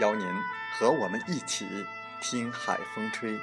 [0.00, 0.26] 邀您
[0.72, 1.66] 和我们一起
[2.20, 3.38] 听海风吹。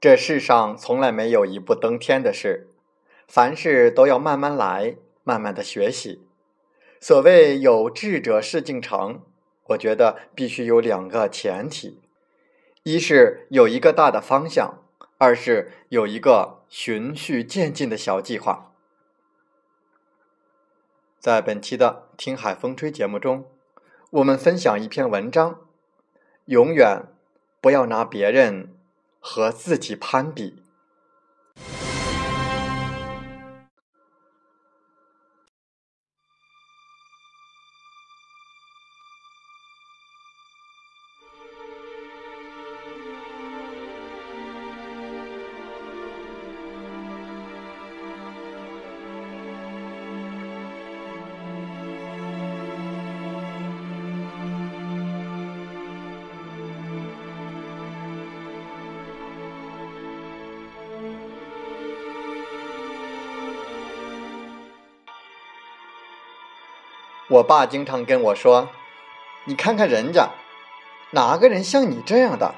[0.00, 2.70] 这世上从来没有一步登天的事。
[3.30, 6.26] 凡事都要慢慢来，慢慢的学习。
[7.00, 9.22] 所谓有志者事竟成，
[9.68, 12.00] 我觉得必须有两个前提：
[12.82, 14.82] 一是有一个大的方向，
[15.16, 18.72] 二是有一个循序渐进的小计划。
[21.20, 23.44] 在本期的《听海风吹》节目中，
[24.10, 25.60] 我们分享一篇文章：
[26.46, 27.04] 永远
[27.60, 28.74] 不要拿别人
[29.20, 30.64] 和自己攀比。
[67.30, 68.68] 我爸经常跟我说
[69.46, 70.30] ：“你看看人家，
[71.12, 72.56] 哪个人像你这样的？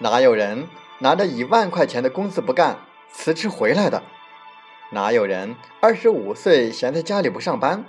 [0.00, 0.68] 哪有人
[0.98, 2.76] 拿着一万块钱的工资不干，
[3.10, 4.02] 辞职回来的？
[4.90, 7.86] 哪有人二十五岁闲在家里不上班？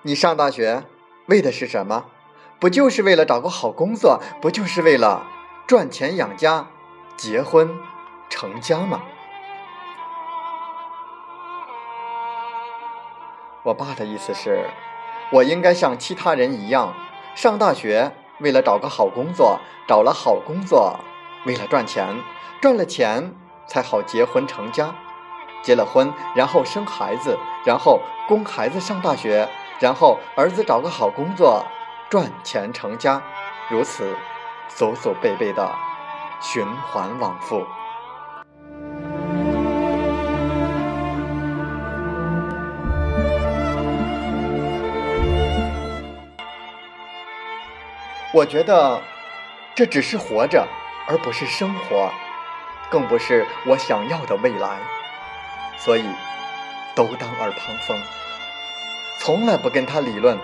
[0.00, 0.84] 你上大学
[1.26, 2.06] 为的是什么？
[2.58, 4.18] 不就是为了找个好工作？
[4.40, 5.26] 不就是为了
[5.66, 6.68] 赚钱养家、
[7.18, 7.78] 结婚
[8.30, 9.02] 成家吗？”
[13.64, 14.70] 我爸的意思是。
[15.32, 16.94] 我应该像其他人一样
[17.34, 21.00] 上大学，为了找个好工作；找了好工作，
[21.46, 22.22] 为了赚钱；
[22.60, 23.34] 赚了钱
[23.66, 24.94] 才好结婚成家；
[25.62, 29.48] 结了婚，然后生孩子，然后供孩子上大学，
[29.80, 31.64] 然后儿子找个好工作，
[32.10, 33.22] 赚钱成家，
[33.70, 34.14] 如此
[34.68, 35.74] 祖祖辈辈的
[36.42, 37.64] 循环往复。
[48.34, 49.02] 我觉得
[49.74, 50.66] 这只是活着，
[51.06, 52.10] 而不是生活，
[52.90, 54.78] 更不是我想要的未来。
[55.76, 56.04] 所以，
[56.94, 58.00] 都当耳旁风，
[59.18, 60.38] 从来不跟他理论。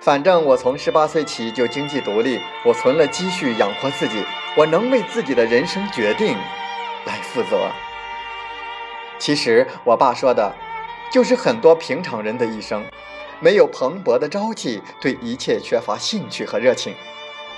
[0.00, 4.22] 反正我从十八岁起就经济独立，我存了积蓄养活自己，
[4.54, 6.36] 我能为自己的人生决定
[7.06, 7.70] 来负责。
[9.18, 10.54] 其实，我爸说的，
[11.10, 12.84] 就是很多平常人的一生。
[13.40, 16.94] 没有蓬勃的朝气，对一切缺乏兴趣和热情，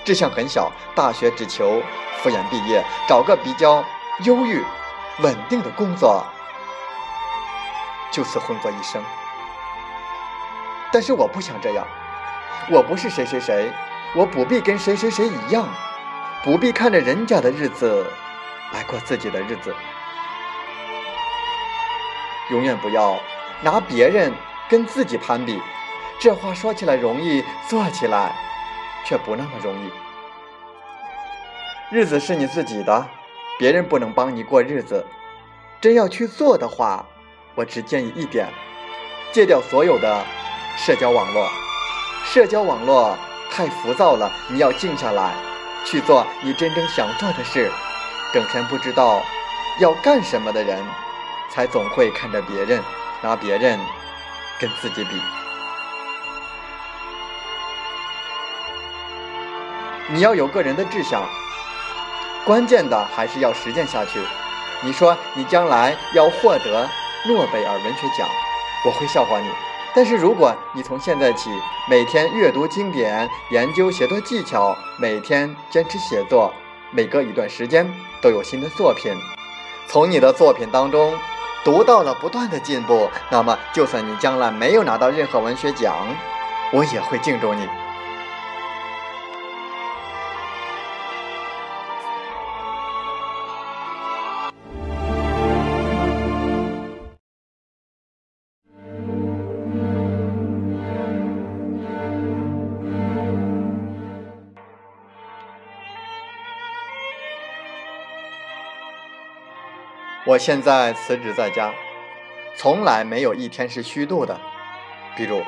[0.05, 1.82] 志向很小，大学只求
[2.23, 3.84] 复研毕业，找个比较
[4.25, 4.64] 优郁、
[5.20, 6.25] 稳定的工作，
[8.11, 9.02] 就此混过一生。
[10.93, 11.87] 但是我不想这样，
[12.70, 13.70] 我不是谁谁谁，
[14.14, 15.69] 我不必跟谁谁谁一样，
[16.43, 18.06] 不必看着人家的日子
[18.72, 19.75] 来过自己的日子，
[22.50, 23.19] 永远不要
[23.62, 24.32] 拿别人
[24.69, 25.61] 跟自己攀比。
[26.19, 28.35] 这话说起来容易，做起来
[29.05, 29.91] 却不那么容易。
[31.91, 33.07] 日子是你自己的，
[33.59, 35.05] 别人不能帮你过日子。
[35.81, 37.07] 真要去做的话，
[37.55, 38.49] 我只建议一点：
[39.31, 40.25] 戒掉所有的
[40.77, 41.49] 社交网络。
[42.25, 43.17] 社交网络
[43.53, 45.35] 太浮躁了，你要静下来，
[45.85, 47.71] 去做你真正想做的事。
[48.33, 49.23] 整天不知道
[49.79, 50.83] 要干什么的人，
[51.51, 52.83] 才总会看着别人，
[53.23, 53.79] 拿别人
[54.61, 55.11] 跟自己比。
[60.08, 61.23] 你要有个人的志向，
[62.44, 64.20] 关键的还是要实践下去。
[64.82, 66.88] 你说你将来要获得
[67.26, 68.29] 诺贝尔文学奖，
[68.85, 69.49] 我会笑话你。
[69.94, 71.50] 但是如果你从现在起
[71.88, 76.53] 每天阅读经典，研究写作技巧，每天坚持写作，
[76.91, 79.12] 每隔一段时间都有新的作品，
[79.88, 81.19] 从你的作品当中
[81.67, 85.97] 读到了不断的进步，那么就算你将来没有拿到任何文学奖，
[86.73, 87.69] 我也会敬重你。
[110.26, 111.73] 我现在辞职在家，
[112.56, 114.40] 从来没有一天是虚度的。
[115.17, 115.40] 比如，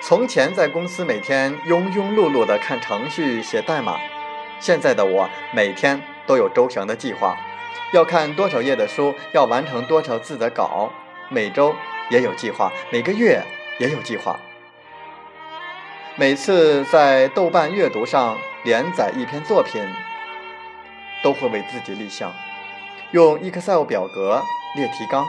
[0.00, 3.98] 从前在公司每天庸庸碌碌的看程序、写代码，
[4.60, 7.36] 现在的我每天都有周详的计划，
[7.92, 10.92] 要看多少页的书，要完成多少字的稿，
[11.28, 11.74] 每周
[12.08, 13.42] 也有计划，每个月
[13.80, 14.38] 也有计划。
[16.14, 19.84] 每次在豆瓣阅读上连载一篇作品，
[21.24, 22.32] 都会为自己立项。
[23.12, 24.42] 用 Excel 表格
[24.74, 25.26] 列提纲，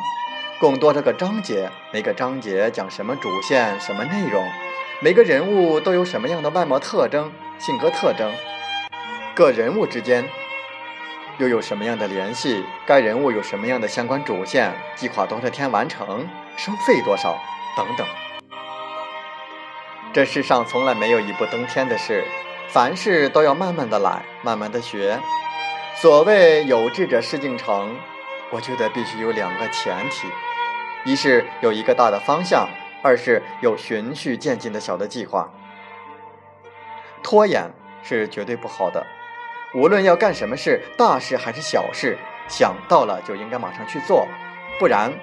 [0.57, 1.69] 共多少个章节？
[1.91, 4.41] 每个章节讲什么主线、什么内容？
[5.01, 8.31] 每个人物都有什么样的外貌特征、性格特征？
[9.35, 10.23] 各人物之间
[11.39, 12.63] 又有什么样的联系？
[12.85, 14.73] 该人物有什么样的相关主线？
[14.95, 16.25] 计划多少天完成？
[16.55, 17.37] 收费多少？
[17.75, 18.07] 等等。
[20.13, 22.23] 这世上从来没有一步登天的事，
[22.69, 25.19] 凡事都要慢慢的来，慢慢的学。
[25.95, 27.95] 所谓有志者事竟成，
[28.49, 30.27] 我觉得必须有两个前提：
[31.05, 32.67] 一是有一个大的方向，
[33.01, 35.49] 二是有循序渐进的小的计划。
[37.21, 37.71] 拖延
[38.03, 39.05] 是绝对不好的，
[39.73, 42.17] 无论要干什么事，大事还是小事，
[42.49, 44.27] 想到了就应该马上去做，
[44.79, 45.13] 不然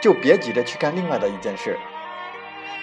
[0.00, 1.78] 就别急着去干另外的一件事。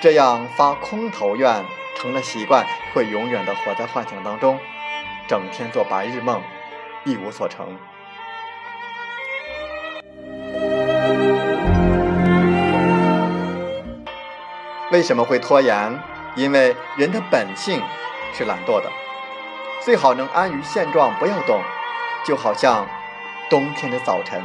[0.02, 1.66] 这样发空头愿
[1.96, 2.64] 成了习惯，
[2.94, 4.60] 会永远的活在幻想当中，
[5.28, 6.42] 整天做白日梦。
[7.06, 7.78] 一无所成。
[14.92, 16.02] 为什么会拖延？
[16.36, 17.82] 因为人的本性
[18.34, 18.90] 是懒惰的，
[19.84, 21.62] 最好能安于现状，不要动。
[22.26, 22.86] 就好像
[23.50, 24.44] 冬天的早晨，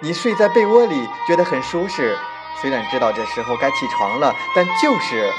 [0.00, 2.16] 你睡在被窝里觉得很舒适，
[2.60, 5.30] 虽然知道这时候该起床了，但就是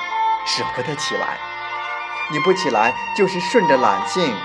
[0.46, 1.38] 舍不得起来。
[2.32, 4.36] 你不起来，就是顺着懒性。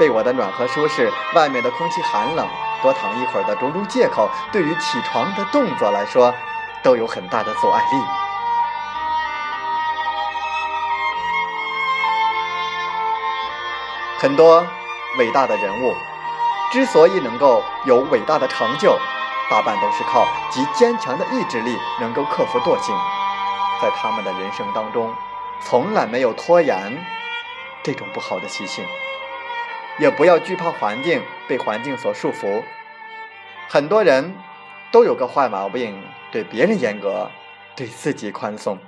[0.00, 2.48] 被我的暖和舒适，外面的空气寒冷，
[2.82, 6.34] 多躺一会儿的种种借口，对于起床的动作来说，
[6.82, 8.02] 都有很大的阻碍力。
[14.18, 14.66] 很多
[15.18, 15.94] 伟大的人物
[16.72, 18.98] 之所以能够有伟大的成就，
[19.50, 22.96] 大半都是靠极坚强的意志力，能够克服惰性，
[23.82, 25.14] 在他们的人生当中，
[25.60, 27.04] 从来没有拖延
[27.82, 28.82] 这种不好的习性。
[29.98, 32.62] 也不要惧怕环境，被环境所束缚。
[33.68, 34.34] 很多人
[34.90, 37.30] 都有个坏毛病：对别人严格，
[37.76, 38.78] 对自己宽松。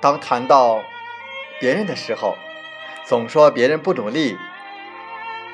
[0.00, 0.82] 当谈到
[1.58, 2.36] 别人的时候，
[3.04, 4.36] 总说别人不努力；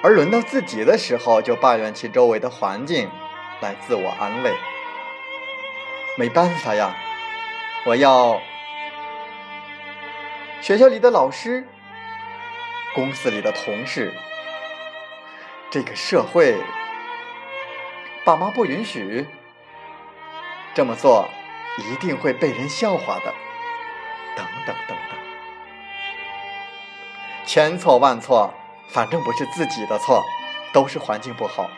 [0.03, 3.09] 而轮到自己的时候，就抱怨起周围的环境，
[3.61, 4.53] 来自我安慰。
[6.21, 6.95] 没办法呀，
[7.87, 8.43] 我要
[10.61, 11.67] 学校里的老师、
[12.95, 14.13] 公司里的同事、
[15.71, 16.59] 这个社会，
[18.23, 19.27] 爸妈不允许
[20.75, 21.27] 这么做，
[21.79, 23.33] 一定会被人笑话的，
[24.37, 25.19] 等等等等，
[27.47, 28.53] 千错万错，
[28.89, 30.23] 反正不是自己的错，
[30.75, 31.71] 都是环境不好。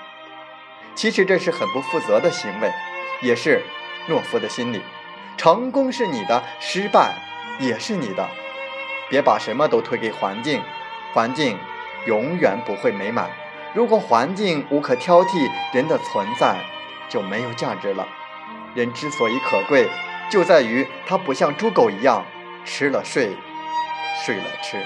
[0.96, 2.72] 其实这是很不负责的行为，
[3.20, 3.64] 也是。
[4.08, 4.80] 懦夫的心理，
[5.36, 7.14] 成功是你的，失败
[7.58, 8.28] 也是你的。
[9.08, 10.62] 别把什么都推给环境，
[11.12, 11.58] 环境
[12.06, 13.30] 永远不会美满。
[13.74, 16.56] 如果环境无可挑剔，人的存在
[17.08, 18.06] 就没有价值了。
[18.74, 19.88] 人之所以可贵，
[20.30, 22.24] 就在于他不像猪狗一样
[22.64, 23.36] 吃了睡，
[24.24, 24.78] 睡了吃。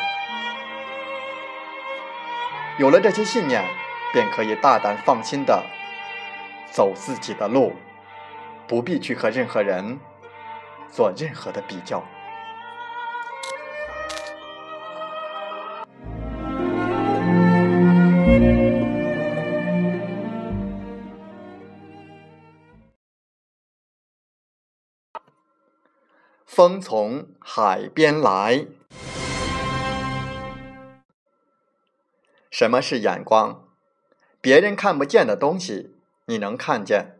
[2.78, 3.64] 有了这些信念，
[4.12, 5.64] 便可以大胆放心的
[6.70, 7.74] 走自己的路，
[8.68, 9.98] 不必去和任何人
[10.90, 12.02] 做任何的比较。
[26.44, 28.66] 风从海边来。
[32.50, 33.68] 什么是眼光？
[34.40, 35.94] 别人看不见的东西，
[36.24, 37.18] 你能看见；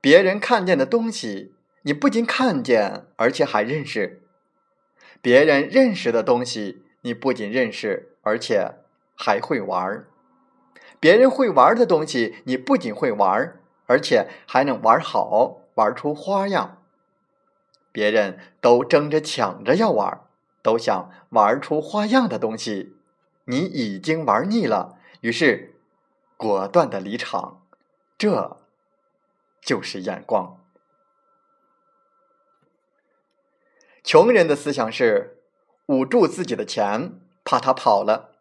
[0.00, 4.20] 别人看见的东西，你不仅看见，而且还认识；
[5.20, 8.74] 别人认识的东西，你不仅认识，而且
[9.16, 10.04] 还会玩；
[11.00, 16.82] 别人会玩的东西，你不仅会玩，而且还能玩好，玩出花样。
[17.90, 20.20] 别人都争着抢着要玩，
[20.62, 22.94] 都想玩出花样的东西，
[23.46, 25.74] 你已经玩腻了，于是
[26.36, 27.62] 果断的离场。
[28.16, 28.58] 这
[29.60, 30.64] 就是眼光。
[34.02, 35.42] 穷人的思想是
[35.86, 38.34] 捂住自己的钱，怕他跑了；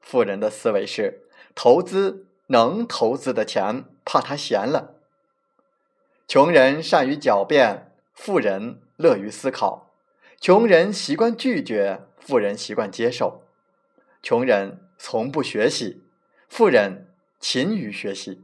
[0.00, 4.94] 富人的思维是投资能投资的钱，怕他闲了。
[6.26, 8.82] 穷人善于狡辩，富人。
[8.98, 9.92] 乐于思考，
[10.40, 13.44] 穷人习惯拒绝，富人习惯接受。
[14.20, 16.02] 穷人从不学习，
[16.48, 18.42] 富人勤于学习。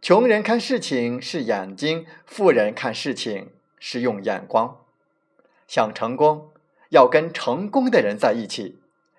[0.00, 4.84] 穷人看事情是眼睛，富人看事情是用眼光。
[5.66, 6.52] 想成功，
[6.90, 8.76] 要跟成功的人在一起；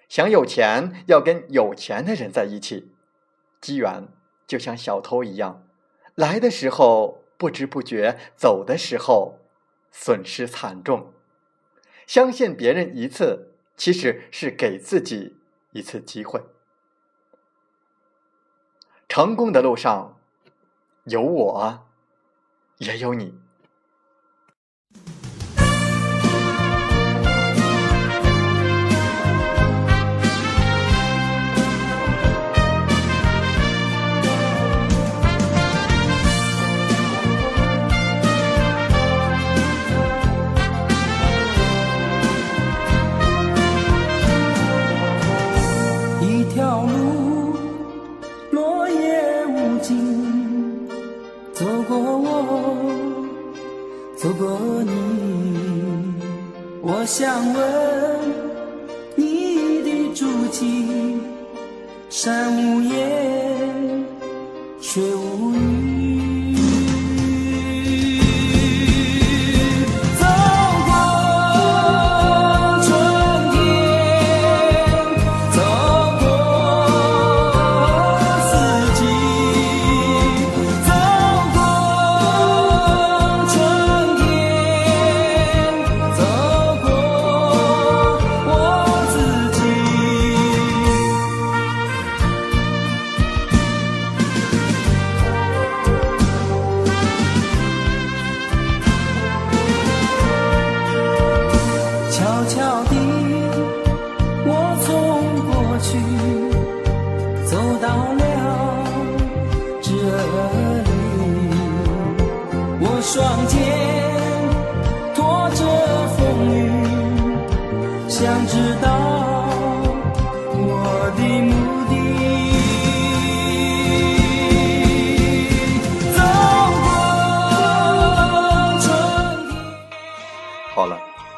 [0.07, 2.91] 想有钱，要跟有钱的人在一起。
[3.59, 4.07] 机缘
[4.45, 5.67] 就像小偷一样，
[6.15, 9.39] 来的时候不知不觉，走的时候。
[9.89, 11.11] 损失惨重，
[12.05, 15.37] 相信别人一次，其实是给自己
[15.71, 16.43] 一次机会。
[19.09, 20.16] 成功的路上，
[21.07, 21.87] 有我，
[22.79, 23.33] 也有你。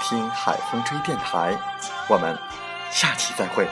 [0.00, 1.56] 听海风吹电台”。
[2.08, 2.36] 我们
[2.90, 3.68] 下期再会。